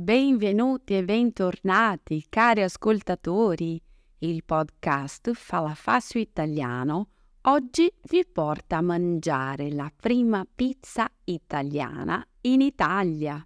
[0.00, 3.82] Benvenuti e bentornati, cari ascoltatori.
[4.18, 5.76] Il podcast Fala
[6.14, 7.08] Italiano
[7.42, 13.44] oggi vi porta a mangiare la prima pizza italiana in Italia.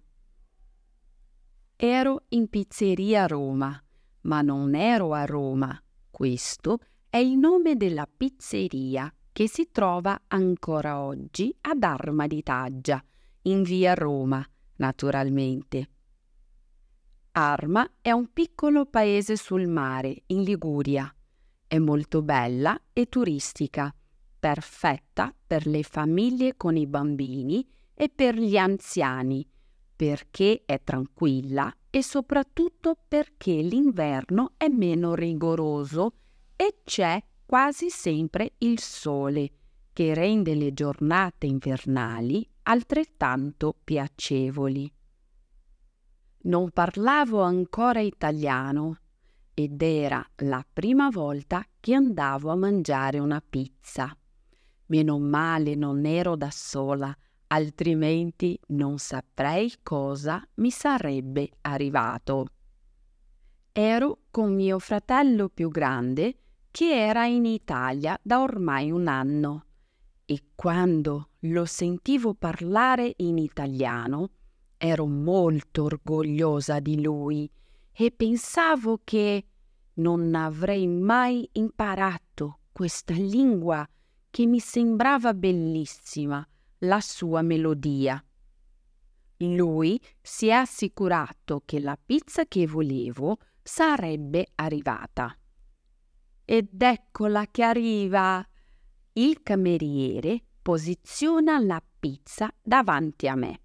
[1.75, 3.83] Ero in pizzeria a Roma,
[4.21, 5.75] ma non ero a Roma.
[6.11, 13.03] Questo è il nome della pizzeria che si trova ancora oggi ad Arma di Taggia,
[13.41, 15.87] in via Roma, naturalmente.
[17.35, 21.11] Arma è un piccolo paese sul mare, in Liguria.
[21.65, 23.91] È molto bella e turistica,
[24.37, 29.43] perfetta per le famiglie con i bambini e per gli anziani,
[29.95, 36.13] perché è tranquilla e soprattutto perché l'inverno è meno rigoroso
[36.55, 39.49] e c'è quasi sempre il sole,
[39.91, 44.91] che rende le giornate invernali altrettanto piacevoli.
[46.45, 48.97] Non parlavo ancora italiano
[49.53, 54.13] ed era la prima volta che andavo a mangiare una pizza.
[54.87, 57.15] Meno male non ero da sola,
[57.47, 62.47] altrimenti non saprei cosa mi sarebbe arrivato.
[63.71, 66.35] Ero con mio fratello più grande
[66.71, 69.65] che era in Italia da ormai un anno
[70.25, 74.29] e quando lo sentivo parlare in italiano
[74.85, 77.49] ero molto orgogliosa di lui
[77.93, 79.45] e pensavo che
[79.95, 83.87] non avrei mai imparato questa lingua
[84.29, 86.45] che mi sembrava bellissima,
[86.79, 88.21] la sua melodia.
[89.37, 95.33] Lui si è assicurato che la pizza che volevo sarebbe arrivata.
[96.43, 98.45] Ed eccola che arriva.
[99.13, 103.62] Il cameriere posiziona la pizza davanti a me.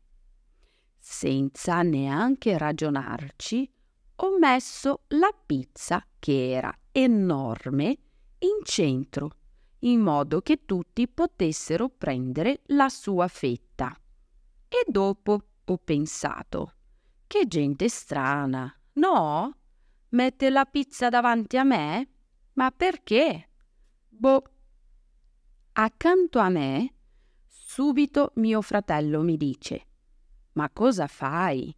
[1.10, 3.68] Senza neanche ragionarci,
[4.16, 7.86] ho messo la pizza, che era enorme,
[8.40, 9.30] in centro,
[9.80, 13.98] in modo che tutti potessero prendere la sua fetta.
[14.68, 16.74] E dopo ho pensato,
[17.26, 19.56] che gente strana, no?
[20.10, 22.08] Mette la pizza davanti a me?
[22.52, 23.48] Ma perché?
[24.08, 24.42] Boh.
[25.72, 26.94] Accanto a me,
[27.46, 29.87] subito mio fratello mi dice:
[30.58, 31.72] Ma cosa fai?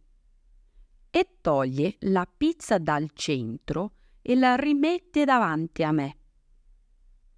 [1.11, 3.91] E toglie la pizza dal centro
[4.23, 6.17] e la rimette davanti a me.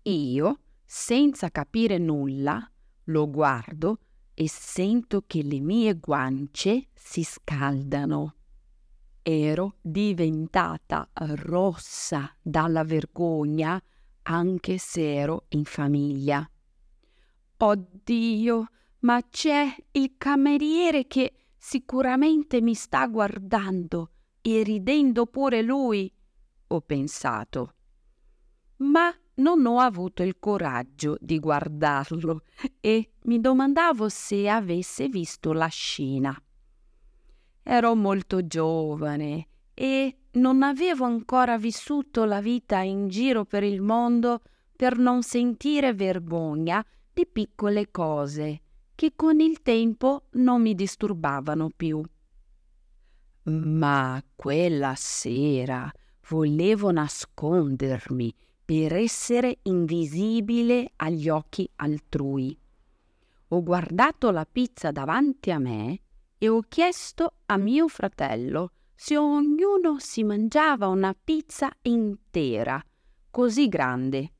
[0.04, 2.66] Io, senza capire nulla,
[3.08, 4.00] lo guardo
[4.34, 8.36] e sento che le mie guance si scaldano.
[9.22, 13.84] Ero diventata rossa dalla vergogna
[14.22, 16.50] anche se ero in famiglia.
[17.58, 18.68] Oddio,
[19.04, 26.12] ma c'è il cameriere che sicuramente mi sta guardando e ridendo pure lui,
[26.68, 27.76] ho pensato.
[28.78, 32.44] Ma non ho avuto il coraggio di guardarlo
[32.80, 36.36] e mi domandavo se avesse visto la scena.
[37.64, 44.42] Ero molto giovane e non avevo ancora vissuto la vita in giro per il mondo
[44.76, 48.63] per non sentire vergogna di piccole cose
[49.04, 52.02] che con il tempo non mi disturbavano più.
[53.48, 55.92] Ma quella sera
[56.30, 58.34] volevo nascondermi
[58.64, 62.58] per essere invisibile agli occhi altrui.
[63.50, 66.00] Ho guardato la pizza davanti a me
[66.38, 72.82] e ho chiesto a mio fratello se ognuno si mangiava una pizza intera,
[73.30, 74.32] così grande.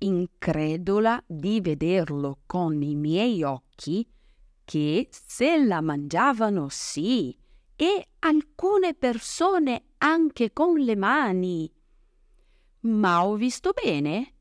[0.00, 4.08] Incredula di vederlo con i miei occhi,
[4.64, 7.36] che se la mangiavano sì,
[7.74, 11.72] e alcune persone anche con le mani.
[12.80, 14.34] Ma ho visto bene?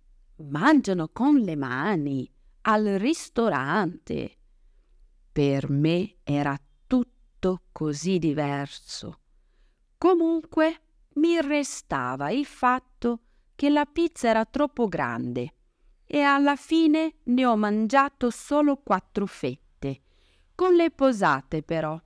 [0.50, 2.32] Mangiano con le mani
[2.62, 4.38] al ristorante.
[5.32, 9.22] Per me era tutto così diverso.
[9.98, 10.82] Comunque
[11.16, 13.22] mi restava il fatto
[13.58, 15.54] che la pizza era troppo grande
[16.06, 20.02] e alla fine ne ho mangiato solo quattro fette,
[20.54, 22.00] con le posate però,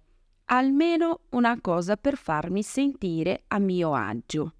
[0.46, 4.54] almeno una cosa per farmi sentire a mio agio.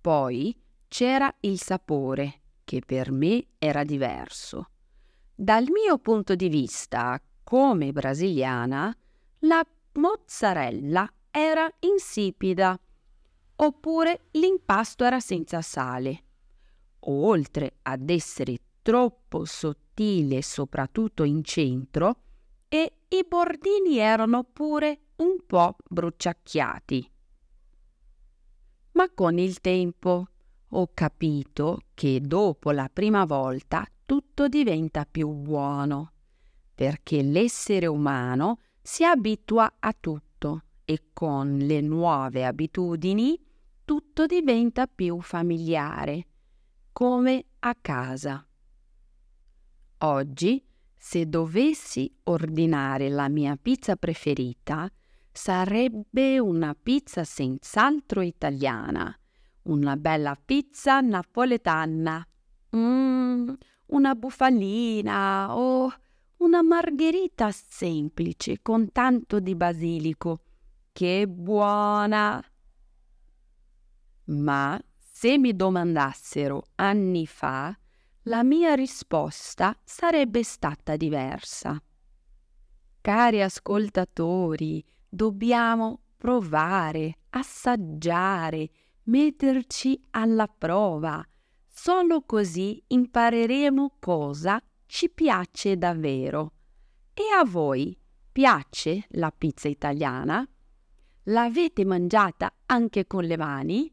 [0.00, 0.58] Poi
[0.88, 4.70] c'era il sapore, che per me era diverso.
[5.34, 8.96] Dal mio punto di vista, come brasiliana,
[9.40, 12.80] la mozzarella era insipida,
[13.56, 16.22] oppure l'impasto era senza sale.
[17.06, 22.18] Oltre ad essere troppo sottile soprattutto in centro,
[22.68, 27.10] e i bordini erano pure un po' bruciacchiati.
[28.92, 30.26] Ma con il tempo
[30.68, 36.12] ho capito che dopo la prima volta tutto diventa più buono,
[36.74, 40.33] perché l'essere umano si abitua a tutto
[40.84, 43.38] e con le nuove abitudini
[43.84, 46.26] tutto diventa più familiare,
[46.92, 48.46] come a casa.
[49.98, 50.64] Oggi,
[50.96, 54.90] se dovessi ordinare la mia pizza preferita,
[55.30, 59.14] sarebbe una pizza senz'altro italiana,
[59.64, 62.26] una bella pizza napoletana,
[62.74, 63.52] mm,
[63.86, 65.92] una bufalina o
[66.38, 70.43] una margherita semplice con tanto di basilico.
[70.94, 72.40] Che buona!
[74.26, 77.76] Ma se mi domandassero anni fa,
[78.26, 81.82] la mia risposta sarebbe stata diversa.
[83.00, 88.70] Cari ascoltatori, dobbiamo provare, assaggiare,
[89.06, 91.26] metterci alla prova.
[91.66, 96.52] Solo così impareremo cosa ci piace davvero.
[97.12, 97.98] E a voi
[98.30, 100.48] piace la pizza italiana?
[101.28, 103.90] L'avete mangiata anche con le mani?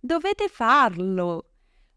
[0.00, 1.50] Dovete farlo,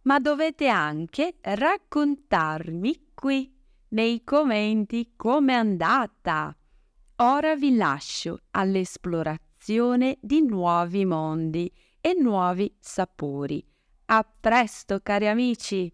[0.03, 3.51] ma dovete anche raccontarmi qui
[3.89, 6.55] nei commenti com'è andata.
[7.17, 13.65] Ora vi lascio all'esplorazione di nuovi mondi e nuovi sapori.
[14.07, 15.91] A presto, cari amici!